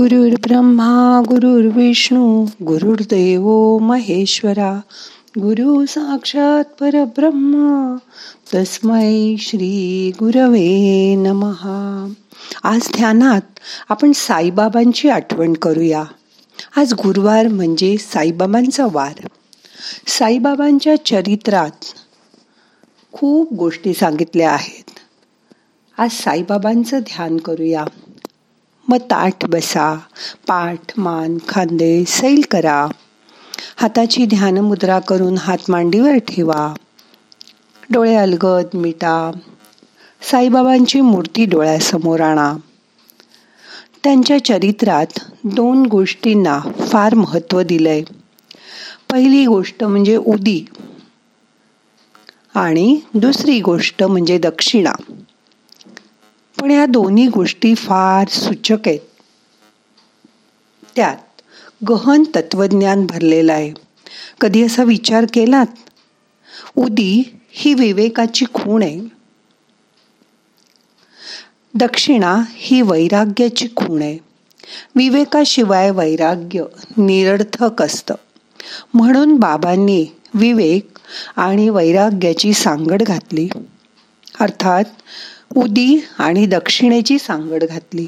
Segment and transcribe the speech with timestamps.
[0.00, 4.80] गुरुर् ब्रह्मा गुरुर्विष्णू गुरुर्देव महेश्वरा
[5.38, 7.96] गुरु साक्षात परब्रह्म
[8.54, 12.12] तस्मै श्री गुरवे नमहा
[12.62, 13.40] आज ध्यानात
[13.88, 16.04] आपण साईबाबांची आठवण करूया.
[16.76, 19.26] आज गुरुवार म्हणजे साईबाबांचा वार.
[20.06, 21.84] साईबाबांच्या चरित्रात
[23.12, 24.90] खूप गोष्टी सांगितल्या आहेत.
[25.98, 27.84] आज साईबाबांचं ध्यान करूया.
[28.90, 29.94] मग ताठ बसा
[30.46, 32.86] पाठ मान खांदे सैल करा.
[33.76, 36.74] हाताची ध्यान मुद्रा करून हात मांडीवर ठेवा.
[37.90, 39.32] डोळे अलगद मिटा.
[40.30, 42.56] साईबाबांची मूर्ती डोळ्यासमोर आणा.
[44.04, 48.02] त्यांच्या चरित्रात दोन गोष्टींना फार महत्त्व दिलंय.
[49.12, 50.64] पहिली गोष्ट म्हणजे उदी
[52.54, 54.92] आणि दुसरी गोष्ट म्हणजे दक्षिणा.
[56.60, 59.00] पण या दोन्ही गोष्टी फार सूचक आहेत.
[60.96, 61.16] त्यात
[61.88, 63.72] गहन तत्वज्ञान भरलेलं आहे.
[64.40, 65.66] कधी असा विचार केलात?
[66.76, 69.00] उदी ही विवेकाची खूण आहे.
[71.74, 74.18] दक्षिणा ही वैराग्याची खूण आहे.
[74.96, 76.64] विवेकाशिवाय वैराग्य
[76.96, 78.14] निरर्थक असतं.
[78.94, 80.98] म्हणून बाबांनी विवेक
[81.36, 83.48] आणि वैराग्याची सांगड घातली.
[84.40, 84.84] अर्थात
[85.56, 88.06] उदी आणि दक्षिणेची सांगड घातली.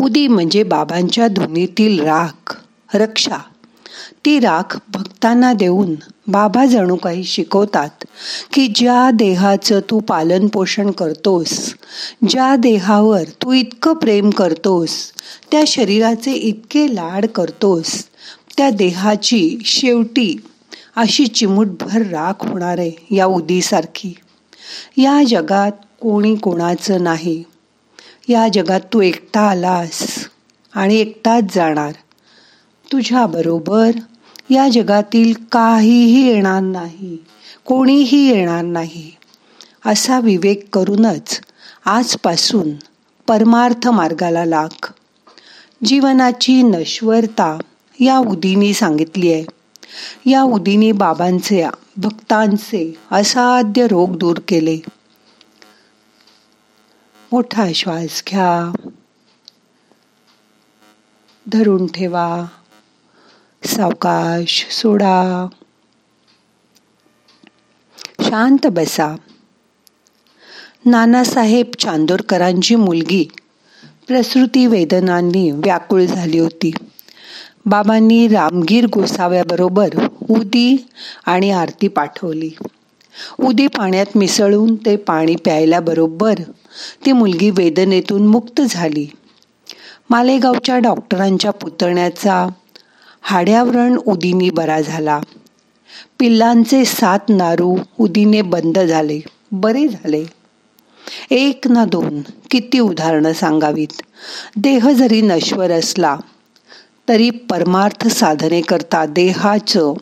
[0.00, 2.56] उदी म्हणजे बाबांच्या धुनीतील राख
[2.94, 3.38] रक्षा.
[4.24, 5.94] ती राख भक्तांना देऊन
[6.26, 8.04] बाबा जणू काही शिकवतात
[8.52, 11.74] की ज्या देहाचं तू पालन पोषण करतोस
[12.28, 15.12] ज्या देहावर तू इतकं प्रेम करतोस
[15.50, 18.04] त्या शरीराचे इतके लाड करतोस
[18.56, 20.36] त्या देहाची शेवटी
[20.96, 24.14] अशी चिमुटभर राख होणार आहे या उदीसारखी.
[24.96, 27.42] या जगात कोणी कोणाचं नाही.
[28.28, 30.28] या जगात तू एकटा आलास
[30.74, 31.92] आणि एकटाच जाणार.
[32.92, 33.90] तुझ्या बरोबर
[34.50, 37.18] या जगातील काहीही येणार नाही
[37.64, 39.10] कोणीही येणार नाही.
[39.86, 41.40] असा विवेक करूनच
[41.84, 42.70] आजपासून
[43.26, 44.86] परमार्थ मार्गाला लाग.
[45.84, 47.58] जीवनाची नश्वरता
[48.00, 49.44] या उदीनी सांगितली आहे.
[50.26, 54.78] या उदीने बाबांचे भक्तांचे असाध्य रोग दूर केले.
[57.32, 58.88] मोठा श्वास घ्या.
[61.52, 62.44] धरून ठेवा.
[63.64, 65.46] सावकाश सोडा.
[68.20, 69.16] शांत बसा.
[70.84, 73.28] नानासाहेब चांदोरकरांची मुलगी
[74.06, 76.70] प्रसृती वेदनांनी व्याकुळ झाली होती.
[77.66, 79.88] बाबांनी रामगीर गोसाव्याबरोबर
[80.30, 80.86] उदी
[81.26, 82.50] आणि आरती पाठवली.
[83.40, 86.34] उदी पाण्यात मिसळून ते पाणी प्यायला बरोबर
[87.06, 89.06] ती मुलगी वेदनेतून मुक्त झाली.
[90.10, 92.48] मालेगावच्या डॉक्टरांच्या पुतण्याचा
[93.22, 95.20] हाड्यावरण उदीनी बरा झाला.
[96.18, 99.20] पिल्लांचे सात नारू उदीने बंद झाले
[99.52, 100.24] बरे झाले.
[101.30, 104.02] एक ना दोन किती उदाहरणं सांगावीत.
[104.56, 106.16] देह जरी नश्वर असला
[107.10, 109.94] तरी परमार्थ साधनेकरता देहाचं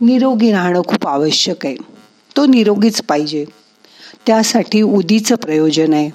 [0.00, 1.76] निरोगी राहणं खूप आवश्यक आहे.
[2.36, 3.44] तो निरोगीच पाहिजे.
[4.26, 6.10] त्यासाठी उदीचं प्रयोजन आहे.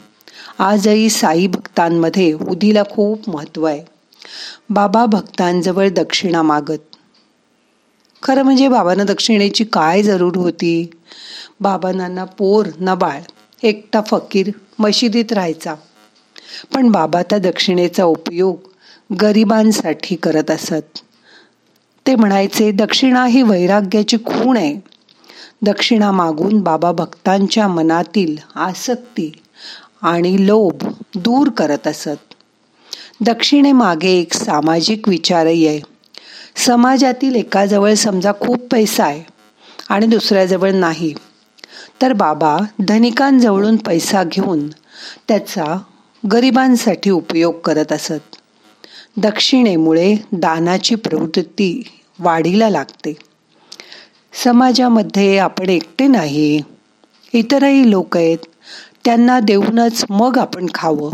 [0.59, 3.83] आजही साई भक्तांमध्ये उदीला खूप महत्त्व आहे.
[4.69, 6.95] बाबा भक्तांजवळ दक्षिणा मागत.
[8.23, 10.91] खरं म्हणजे बाबांना दक्षिणेची काय जरूर होती?
[11.59, 13.19] बाबांना पोर न बाळ.
[13.63, 15.75] एकटा फकीर मशिदीत राहायचा.
[16.73, 18.57] पण बाबा त्या दक्षिणेचा उपयोग
[19.09, 20.97] गरिबांसाठी करत असत.
[22.07, 24.75] ते म्हणायचे दक्षिणा ही वैराग्याची खूण आहे.
[25.61, 29.31] दक्षिणा मागून बाबा भक्तांच्या मनातील आसक्ती
[30.01, 32.33] आणि लोभ दूर करत असत.
[33.21, 35.79] दक्षिणेमागे एक सामाजिक विचारही आहे.
[36.55, 39.23] समाजातील एकाजवळ समजा खूप पैसा आहे
[39.89, 41.13] आणि दुसऱ्याजवळ नाही
[42.01, 42.57] तर बाबा
[42.87, 44.67] धनिकांजवळून पैसा घेऊन
[45.27, 45.77] त्याचा
[46.31, 48.36] गरिबांसाठी उपयोग करत असत.
[49.17, 51.83] दक्षिणेमुळे दानाची प्रवृत्ती
[52.19, 53.13] वाढीला लागते.
[54.43, 56.61] समाजामध्ये आपण एकटे नाही
[57.33, 58.37] इतरही लोक आहेत
[59.05, 61.11] त्यांना देऊनच मग आपण खावं.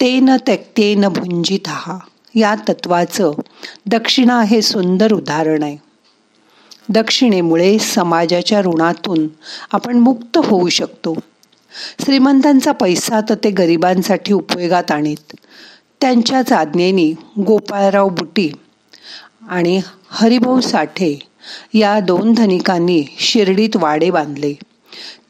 [0.00, 1.98] ते न त्यक्ते न भुंजित हा
[2.34, 3.32] या तत्वाचं
[3.86, 5.76] दक्षिणा हे सुंदर उदाहरण आहे.
[6.88, 9.28] दक्षिणेमुळे समाजाच्या ऋणातून
[9.72, 11.14] आपण मुक्त होऊ शकतो.
[12.04, 15.36] श्रीमंतांचा पैसा तर ते गरिबांसाठी उपयोगात आणीत.
[16.00, 17.12] त्यांच्याच आज्ञेने
[17.46, 18.50] गोपाळराव बुटी
[19.48, 21.18] आणि हरिभाऊ साठे
[21.74, 24.54] या दोन धनिकांनी शिर्डीत वाडे बांधले.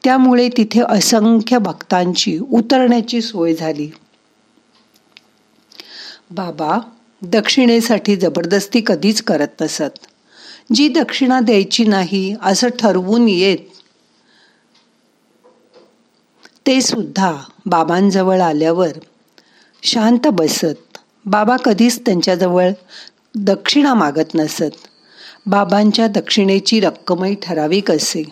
[0.03, 3.89] त्यामुळे तिथे असंख्य भक्तांची उतरण्याची सोय झाली.
[6.31, 6.77] बाबा
[7.21, 9.97] दक्षिणेसाठी जबरदस्ती कधीच करत नसत.
[10.73, 13.57] जी दक्षिणा द्यायची नाही असं ठरवून येत
[16.65, 17.31] ते सुद्धा
[17.65, 18.97] बाबांजवळ आल्यावर
[19.83, 20.97] शांत बसत.
[21.25, 22.69] बाबा कधीच त्यांच्याजवळ
[23.35, 24.75] दक्षिणा मागत नसत.
[25.45, 28.23] बाबांच्या दक्षिणेची रक्कमही ठराविक असे.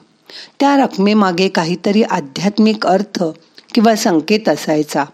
[0.59, 3.23] त्या रकमेमागे काहीतरी आध्यात्मिक अर्थ
[3.73, 5.05] किंवा संकेत असायचा.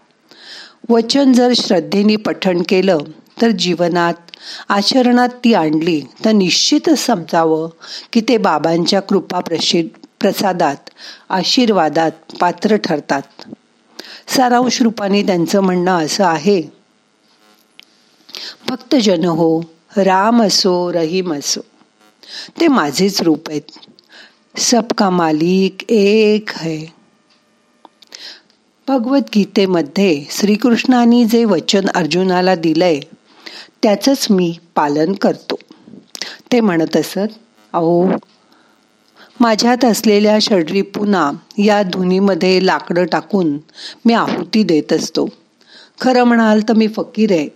[0.88, 2.98] वचन जर श्रद्धेने पठण केलं
[3.42, 4.14] तर जीवनात
[4.68, 7.68] आचरणात ती आणली तर निश्चितच समजावं
[8.12, 10.90] की ते बाबांच्या कृपा प्रसिद्ध प्रसादात
[11.30, 13.22] आशीर्वादात पात्र ठरतात.
[14.36, 16.62] सारांश रूपाने त्यांचं म्हणणं असं आहे.
[18.68, 19.60] फक्त जन हो
[19.96, 21.60] राम असो रहीम असो.
[22.60, 23.62] ते माझेच रूप आहेत.
[24.58, 26.78] सबका मालिक एक है.
[28.88, 33.00] भगवद्गीतेमध्ये श्रीकृष्णाने जे वचन अर्जुनाला दिलंय
[33.82, 35.58] त्याचंच मी पालन करतो.
[36.52, 37.28] ते म्हणत असत
[37.72, 38.08] अहो
[39.42, 43.58] माझ्यात असलेल्या षडरी पुना या धुनीमध्ये लाकडं टाकून
[44.04, 45.28] मी आहुती देत असतो.
[46.00, 47.48] खरं म्हणाल तर मी फकीर आहे.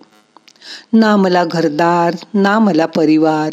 [0.93, 3.53] ना मला घरदार ना मला परिवार.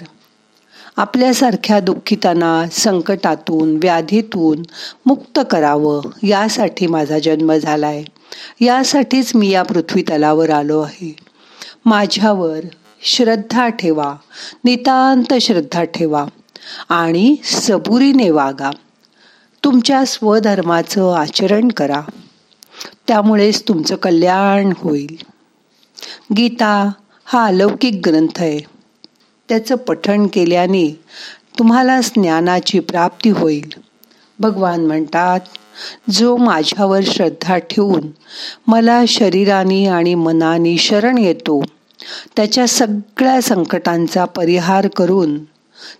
[0.97, 4.61] आपल्यासारख्या दुःखितांना संकटातून व्याधीतून
[5.05, 8.03] मुक्त करावं यासाठी माझा जन्म झालाय.
[8.61, 11.15] यासाठीच मी या पृथ्वी तलावर आलो आहे.
[11.85, 12.59] माझ्यावर
[13.01, 14.15] श्रद्धा ठेवा
[14.63, 16.25] नितांत श्रद्धा ठेवा.
[16.89, 18.71] आणि सबुरीने वागा.
[19.63, 22.01] तुमच्या स्वधर्माचं आचरण करा.
[23.07, 25.17] त्यामुळेच तुमचं कल्याण होईल.
[26.37, 26.91] गीता
[27.25, 28.59] हा अलौकिक ग्रंथ आहे.
[29.49, 30.99] त्याचं पठण केल्याने
[31.59, 33.73] तुम्हाला ज्ञानाची प्राप्ती होईल.
[34.39, 35.39] भगवान म्हणतात
[36.09, 38.01] जो माझ्यावर श्रद्धा ठेवून
[38.67, 41.63] मला शरीराने आणि मनाने शरण येतो
[42.35, 45.37] त्याच्या सगळ्या संकटांचा परिहार करून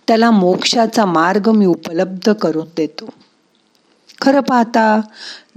[0.08, 3.08] त्याला मोक्षाचा मार्ग मी उपलब्ध करून देतो.
[4.20, 5.00] खरं पाहता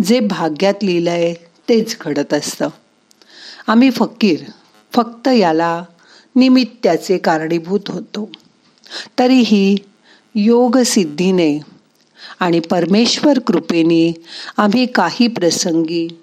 [0.03, 1.33] जे भाग्यात लिहिलंय
[1.69, 2.69] तेच घडत असतं.
[3.67, 4.39] आम्ही फकीर
[4.93, 5.83] फक्त याला
[6.35, 8.29] निमित्ताचे कारणीभूत होतो.
[9.19, 9.77] तरीही
[10.35, 11.59] योग सिद्धीने
[12.39, 14.13] आणि परमेश्वर कृपेने
[14.57, 16.19] आम्ही काही प्रसंगी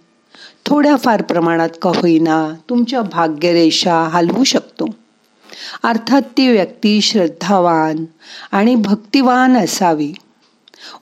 [0.67, 4.85] थोड्याफार प्रमाणात का होईना तुमच्या भाग्यरेषा हलवू शकतो.
[5.85, 8.05] अर्थात ती व्यक्ती श्रद्धावान
[8.53, 10.13] आणि भक्तिवान असावी.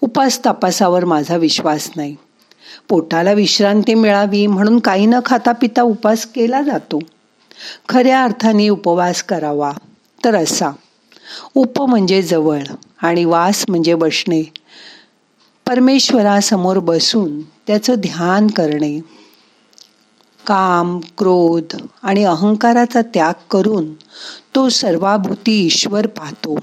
[0.01, 2.17] उपास तपासावर माझा विश्वास नाही.
[2.89, 6.99] पोटाला विश्रांती मिळावी म्हणून काही न खाता पिता उपास केला जातो.
[7.89, 9.73] खऱ्या अर्थाने उपवास करावा
[10.25, 10.71] तर असा.
[11.55, 12.61] उप म्हणजे जवळ
[13.03, 14.43] आणि वास म्हणजे बसणे.
[15.67, 19.01] परमेश्वरासमोर बसून त्याचं ध्यान करणे.
[20.47, 23.93] काम क्रोध आणि अहंकाराचा त्याग करून
[24.55, 26.59] तो सर्वाभूती ईश्वर पाहतो.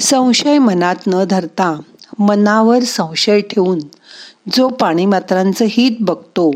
[0.00, 1.80] संशय मनात न धरता
[2.18, 3.78] मनावर संशय ठेवून
[4.56, 6.50] जो पाणीमात्रांचं हित बघतो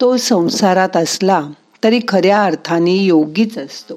[0.00, 1.40] तो संसारात असला
[1.84, 3.94] तरी खऱ्या अर्थाने योगीच असतो.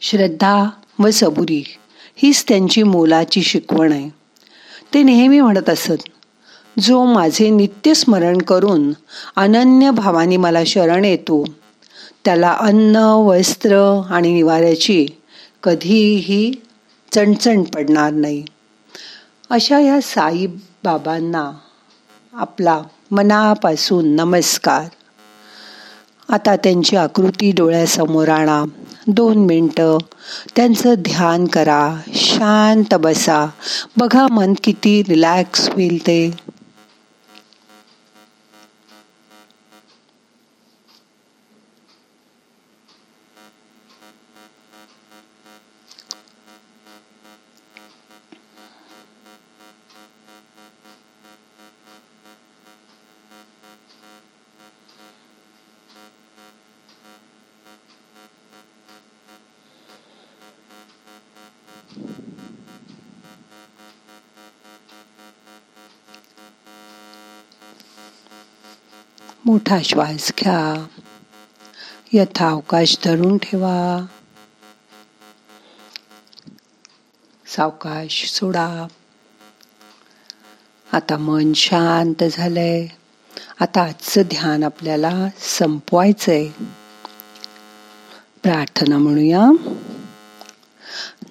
[0.00, 1.62] श्रद्धा व सबुरी
[2.16, 4.08] हीच त्यांची मोलाची शिकवण आहे.
[4.94, 6.08] ते नेहमी म्हणत असत
[6.78, 8.92] जो माझे नित्य स्मरण करून
[9.36, 11.44] अनन्य भावाने मला शरण येतो.
[12.24, 15.06] त्याला अन्न वस्त्र आणि निवाऱ्याची
[15.62, 16.52] कधीही
[17.12, 18.44] चणचण पडणार नाही.
[19.50, 20.46] अशा या साई
[20.84, 21.50] बाबांना
[22.32, 24.84] आपला मनापासून नमस्कार.
[26.28, 28.64] आता त्यांची आकृती डोळ्यासमोर आणा.
[29.06, 29.98] दोन मिनटं.
[30.56, 31.96] त्यांचं ध्यान करा.
[32.14, 33.46] शांत बसा.
[33.96, 36.41] बघा मन किती रिलॅक्स होईल ते.
[69.44, 70.86] मोठा श्वास घ्या.
[72.12, 74.06] यथा अवकाश धरून ठेवा.
[77.46, 78.86] सावकाश सोडा.
[80.92, 82.86] आता मन शांत झालंय.
[83.60, 86.48] आता आजचं ध्यान आपल्याला संपवायचंय.
[88.42, 89.46] प्रार्थना म्हणूया.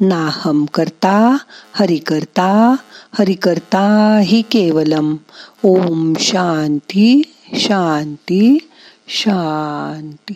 [0.01, 1.37] नाहम करता
[1.73, 2.75] हरि करता
[3.19, 5.15] हरि करता हि केवलम.
[5.63, 7.30] ओम शांती.
[7.55, 8.57] शांती
[9.07, 10.33] शांती.